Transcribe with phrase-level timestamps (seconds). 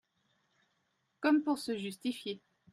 [1.19, 2.41] Comme pour se justifier.